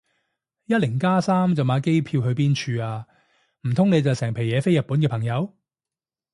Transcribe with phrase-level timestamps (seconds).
[0.65, 3.05] 一零加三就買機票去邊處啊？
[3.67, 5.55] 唔通你就係成皮嘢飛日本嘅朋友